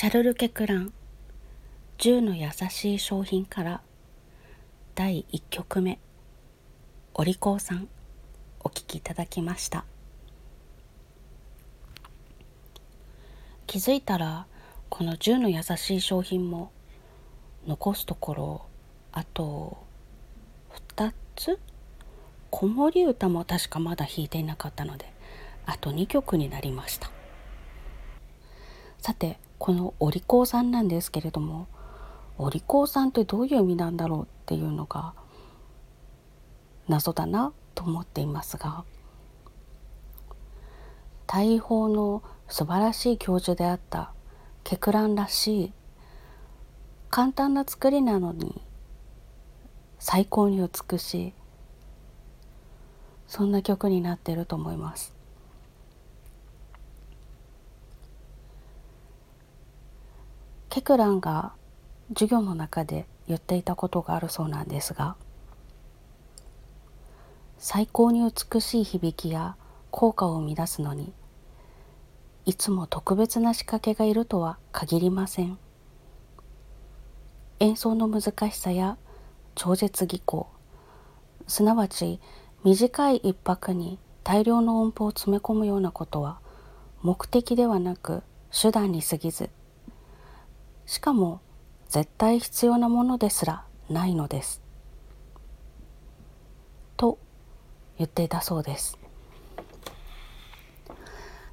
[0.00, 0.94] シャルル・ケクラン
[2.00, 3.82] 「10の優しい商品」から
[4.94, 5.98] 第1曲目
[7.12, 7.86] お利口さん
[8.60, 9.84] お聴きいただきました。
[13.66, 14.46] 気づいたら
[14.88, 16.72] この10の優しい商品も
[17.66, 18.66] 残すところ
[19.12, 19.76] あと
[20.96, 21.58] 2つ？
[22.48, 25.12] 子守歌も確かまだ弾いていなかったので
[25.66, 27.10] あと2曲になりました。
[28.96, 31.68] さてこのお利口さんなんですけれども
[32.38, 35.12] お利口さんってどういう意味なんだろうっていうのが
[36.88, 38.84] 謎だなと思っていますが
[41.26, 44.14] 大砲の素晴らしい教授であった
[44.64, 45.72] ケクランらしい
[47.10, 48.62] 簡単な作りなのに
[49.98, 51.34] 最高に美しい
[53.28, 55.19] そんな曲になってると思います。
[60.70, 61.52] ケクランが
[62.10, 65.16] 授業の中で言っていたことがあるそうなんですが
[67.58, 69.56] 最高に美しい響きや
[69.90, 71.12] 効果を生み出すのに
[72.46, 75.58] いつも特別な仕掛けがいるとは限りません。
[77.58, 78.96] 演奏の難しさや
[79.54, 80.48] 超絶技巧
[81.46, 82.20] すなわち
[82.64, 86.38] 短い一拍に大量の音符を詰め込むようなことは
[87.02, 89.50] 目的ではなく手段に過ぎず
[90.90, 91.40] しかも
[91.88, 94.60] 絶対必要なものですらないのです。
[96.96, 97.16] と
[97.96, 98.98] 言っていたそうです。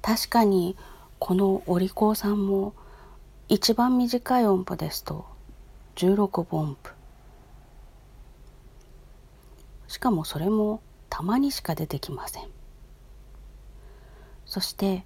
[0.00, 0.78] 確かに
[1.18, 2.72] このお利口さんも
[3.50, 5.26] 一番短い音符ですと
[5.96, 6.94] 16分音符
[9.88, 12.44] しかもそれもたまにしか出てきません
[14.46, 15.04] そして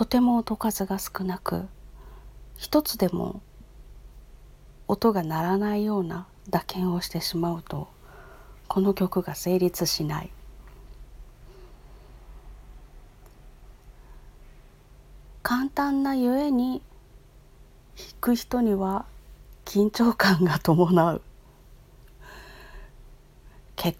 [0.00, 1.68] とても音数が少なく
[2.56, 3.42] 一つでも
[4.88, 7.86] 音が鳴らないような打鍵をしてしまうと
[8.66, 10.30] この曲が成立しない。
[15.42, 16.80] 簡単なゆえに
[17.94, 19.04] 弾く人には
[19.66, 21.20] 緊張感が伴う。
[23.76, 23.98] 結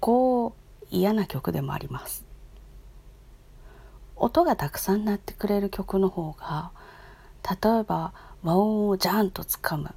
[0.00, 0.54] 構
[0.90, 2.33] 嫌な曲でもあります。
[4.16, 6.70] 音がたくさん鳴ってくれる曲の方が
[7.48, 8.12] 例えば
[8.42, 9.94] 和音をジャンとつかむ。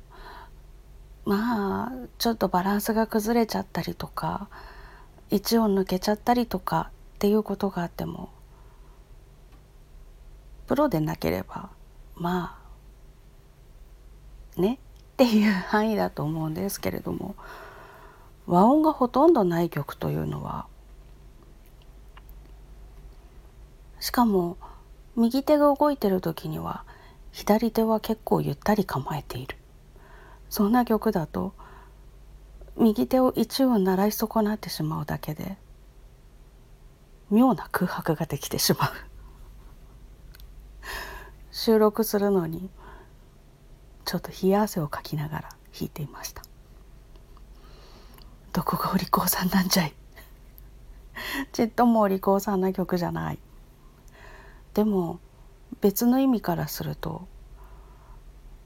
[1.26, 4.48] まあちょっとバランスが崩れちゃったりとか
[5.30, 8.30] 一音抜けちゃったりとかっていうことがあっても
[10.68, 11.70] プロでなければ
[12.16, 12.58] ま
[14.56, 14.80] あね
[15.14, 17.36] っていう範囲だと思うんですけれども
[18.46, 20.68] 和音がほとんどない曲というのは
[24.00, 24.58] しかも
[25.16, 26.84] 右手が動いてる時には
[27.32, 29.58] 左手は結構ゆったり構えている。
[30.50, 31.54] そんな曲だと
[32.78, 35.58] 右手を一音習い損なってしまうだけで
[37.30, 38.92] 妙な空白ができてしまう。
[41.52, 42.70] 収録するのに
[44.06, 46.44] ちょっと冷や汗をかきながら弾いていました。
[48.54, 49.94] どこがお利口さんなんじゃい？
[51.52, 53.40] ちっともお利口さんな曲じゃない。
[54.78, 55.20] でも
[55.82, 57.28] 別の意味からすると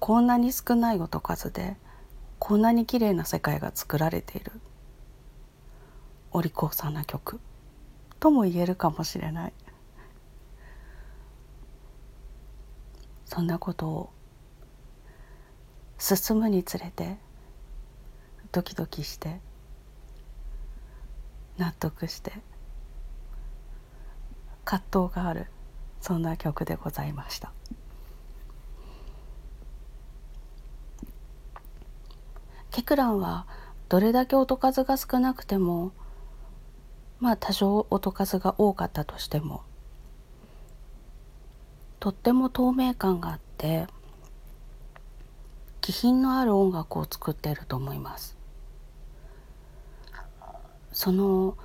[0.01, 1.77] こんなに少ない音数で
[2.37, 4.51] こんなに綺麗な世界が作られている。
[6.33, 7.39] お利口さんな曲。
[8.19, 9.53] とも言えるかもしれない。
[13.23, 14.09] そんなことを
[15.97, 17.19] 進むにつれて
[18.51, 19.39] ドキドキして
[21.57, 22.33] 納得して
[24.65, 25.47] 葛藤がある。
[26.01, 27.51] そんな曲でございました。
[32.71, 33.45] ケクランは
[33.89, 35.91] どれだけ音数が少なくても
[37.19, 39.61] まあ多少音数が多かったとしても
[41.99, 43.87] とっても透明感があって
[45.81, 48.37] 気品のある音楽を作っていると思います。
[50.93, 51.57] その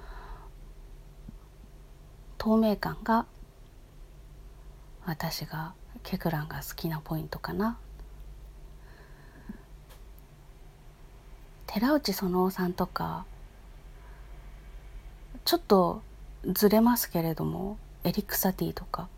[2.38, 3.26] 透明感が
[5.06, 5.72] 私が
[6.02, 7.78] ケクランが好きなポイントかな。
[11.66, 13.24] 寺内園夫さんとか
[15.44, 16.02] ちょっと
[16.44, 19.08] ずれますけれどもエリック・サティとか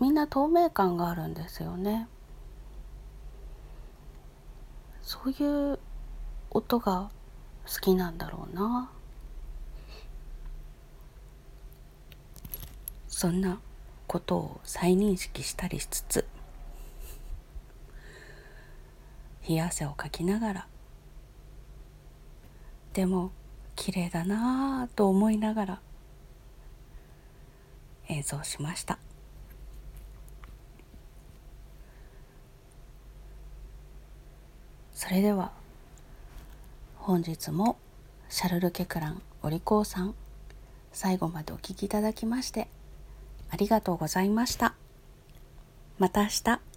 [0.00, 2.08] みんな透明感があるんですよね。
[5.02, 5.78] そういう
[6.50, 7.10] 音が
[7.66, 8.90] 好きなんだろうな。
[13.16, 13.60] そんな
[14.08, 16.26] ことを再認識したりしつつ
[19.48, 20.66] 冷や汗をかきながら
[22.92, 23.30] でも
[23.76, 25.80] 綺麗だなぁと思いながら
[28.08, 28.98] 演奏しました。
[34.92, 35.52] それでは
[36.96, 37.76] 本日も
[38.28, 40.16] シャルル・ケクランお利口さん
[40.92, 42.68] 最後までお聴きいただきまして
[43.54, 44.74] ありがとうございました。
[45.98, 46.73] また明日。